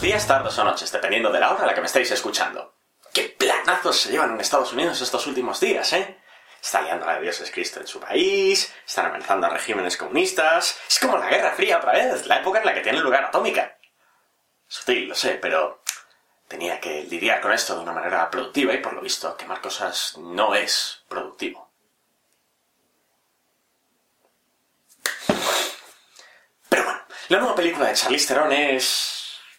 [0.00, 2.74] días, tardes o noches, dependiendo de la hora a la que me estáis escuchando.
[3.12, 6.16] ¡Qué planazos se llevan en Estados Unidos estos últimos días, eh!
[6.62, 10.78] Está liando a Dios es Cristo en su país, están amenazando a regímenes comunistas.
[10.88, 13.78] Es como la Guerra Fría otra vez, la época en la que tiene lugar atómica.
[14.66, 15.82] Sutil, lo sé, pero
[16.48, 20.16] tenía que lidiar con esto de una manera productiva y por lo visto quemar cosas
[20.18, 21.70] no es productivo.
[26.68, 29.09] Pero bueno, la nueva película de Charlize Theron es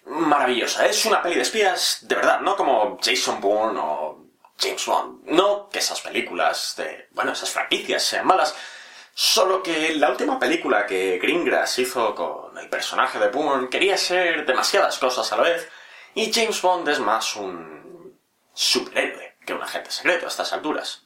[0.05, 0.85] maravillosa.
[0.85, 4.25] Es una peli de espías de verdad, no como Jason Bourne o
[4.59, 5.23] James Bond.
[5.25, 8.55] No que esas películas de, bueno, esas franquicias sean malas,
[9.13, 14.45] solo que la última película que Greengrass hizo con el personaje de Bourne quería ser
[14.45, 15.69] demasiadas cosas a la vez,
[16.13, 18.19] y James Bond es más un
[18.53, 21.03] superhéroe que un agente secreto a estas alturas.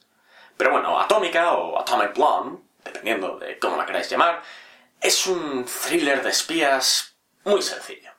[0.56, 4.42] Pero bueno, Atómica o Atomic Blonde, dependiendo de cómo la queráis llamar,
[5.00, 8.15] es un thriller de espías muy sencillo.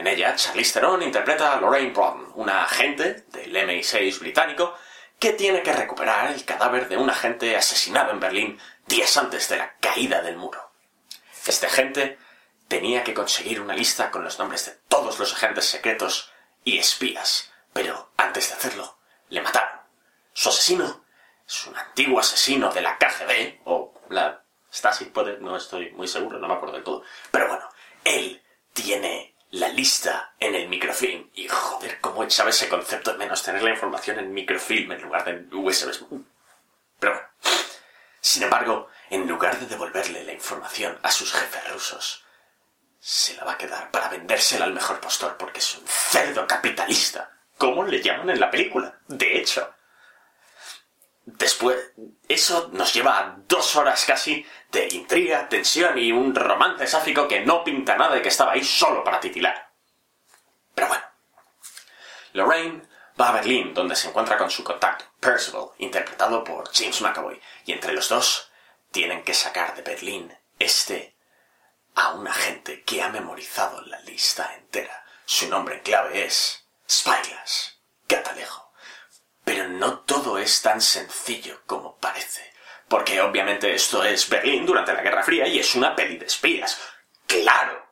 [0.00, 4.74] En ella, Charlize Theron interpreta a Lorraine Broughton, una agente del MI6 británico
[5.18, 9.58] que tiene que recuperar el cadáver de un agente asesinado en Berlín días antes de
[9.58, 10.72] la caída del muro.
[11.46, 12.16] Este agente
[12.66, 16.32] tenía que conseguir una lista con los nombres de todos los agentes secretos
[16.64, 18.96] y espías, pero antes de hacerlo,
[19.28, 19.80] le mataron.
[20.32, 21.04] Su asesino
[21.46, 26.38] es un antiguo asesino de la KGB, o la Stasi, puede, no estoy muy seguro,
[26.38, 27.02] no me acuerdo del todo.
[27.30, 27.68] Pero bueno,
[28.02, 31.30] él tiene la lista en el microfilm.
[31.34, 35.24] Y joder, cómo echaba ese concepto de menos tener la información en microfilm en lugar
[35.24, 36.22] de en USB.
[36.98, 37.28] Pero bueno.
[38.20, 42.24] Sin embargo, en lugar de devolverle la información a sus jefes rusos,
[43.00, 47.30] se la va a quedar para vendérsela al mejor postor porque es un cerdo capitalista.
[47.56, 49.00] ¿Cómo le llaman en la película?
[49.08, 49.74] De hecho.
[51.38, 51.92] Después,
[52.28, 57.40] eso nos lleva a dos horas casi de intriga, tensión y un romance sáfico que
[57.40, 59.70] no pinta nada y que estaba ahí solo para titilar.
[60.74, 61.04] Pero bueno.
[62.32, 62.82] Lorraine
[63.20, 67.72] va a Berlín, donde se encuentra con su contacto, Percival, interpretado por James McAvoy, y
[67.72, 68.50] entre los dos
[68.90, 71.16] tienen que sacar de Berlín este
[71.94, 75.04] a un agente que ha memorizado la lista entera.
[75.24, 78.72] Su nombre en clave es Spyglass, Catalejo.
[79.44, 80.00] Pero no
[80.40, 82.52] es tan sencillo como parece.
[82.88, 86.80] Porque obviamente esto es Berlín durante la Guerra Fría y es una peli de espías.
[87.26, 87.86] ¡Claro!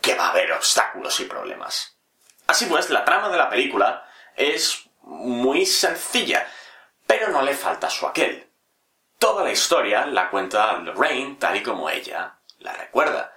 [0.00, 1.96] Que va a haber obstáculos y problemas.
[2.46, 6.46] Así pues, la trama de la película es muy sencilla,
[7.06, 8.50] pero no le falta su aquel.
[9.18, 13.34] Toda la historia la cuenta Lorraine tal y como ella la recuerda.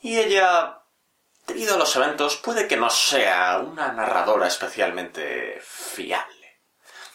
[0.00, 0.82] Y ella,
[1.46, 6.39] debido a los eventos, puede que no sea una narradora especialmente fiable.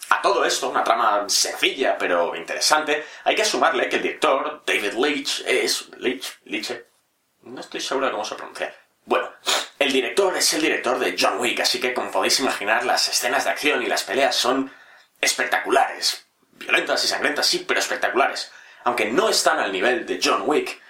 [0.10, 4.94] A todo esto, una trama sencilla pero interesante, hay que sumarle que el director, David
[4.94, 5.90] Leitch, es...
[5.98, 6.74] Leitch, Leitch,
[7.42, 8.76] no estoy seguro de cómo se pronuncia.
[9.06, 9.32] Bueno,
[9.80, 13.46] el director es el director de John Wick, así que como podéis imaginar, las escenas
[13.46, 14.72] de acción y las peleas son
[15.22, 16.28] espectaculares.
[16.52, 18.52] Violentas y sangrientas, sí, pero espectaculares.
[18.84, 20.82] Aunque no están al nivel de John Wick,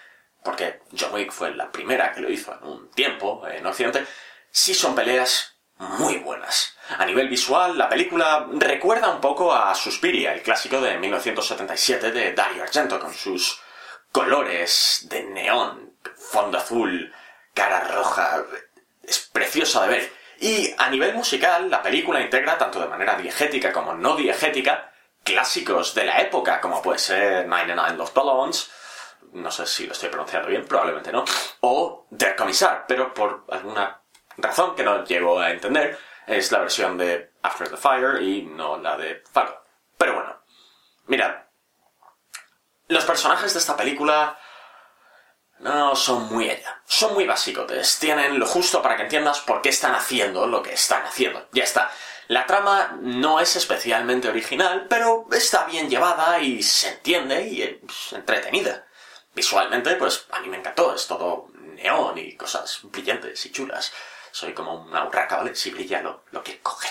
[0.44, 4.06] porque John Wick fue la primera que lo hizo en un tiempo en Occidente,
[4.52, 6.76] sí son peleas muy buenas.
[6.98, 12.34] A nivel visual, la película recuerda un poco a Suspiria, el clásico de 1977 de
[12.34, 13.60] Dario Argento, con sus
[14.12, 17.14] colores de neón, fondo azul,
[17.54, 18.44] cara roja.
[19.04, 20.14] Es preciosa de ver.
[20.40, 24.92] Y a nivel musical, la película integra, tanto de manera diegética como no diegética,
[25.24, 28.72] clásicos de la época, como puede ser 99 Love Balloons,
[29.34, 31.26] no sé si lo estoy pronunciando bien, probablemente no,
[31.62, 34.02] o Der Commissar, pero por alguna
[34.38, 35.98] razón que no llego a entender,
[36.28, 39.64] es la versión de After the Fire y no la de Fargo.
[39.98, 40.42] Pero bueno,
[41.08, 41.36] mirad,
[42.88, 44.38] los personajes de esta película
[45.60, 49.70] no son muy ella, son muy básicos, tienen lo justo para que entiendas por qué
[49.70, 51.48] están haciendo lo que están haciendo.
[51.52, 51.92] Ya está.
[52.28, 58.14] La trama no es especialmente original, pero está bien llevada y se entiende y es
[58.14, 58.88] entretenida.
[59.36, 63.94] Visualmente, pues a mí me encantó, es todo neón y cosas brillantes y chulas.
[64.36, 65.56] Soy como una urraca, ¿vale?
[65.56, 66.90] Si brilla lo, lo que coge.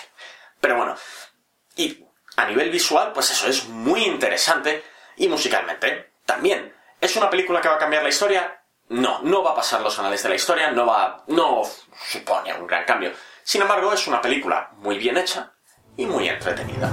[0.62, 0.96] Pero bueno,
[1.76, 2.02] y
[2.36, 4.82] a nivel visual, pues eso es muy interesante
[5.18, 6.74] y musicalmente también.
[6.98, 8.62] ¿Es una película que va a cambiar la historia?
[8.88, 11.64] No, no va a pasar los anales de la historia, no va, no
[12.10, 13.12] supone un gran cambio.
[13.42, 15.52] Sin embargo, es una película muy bien hecha
[15.98, 16.90] y muy entretenida.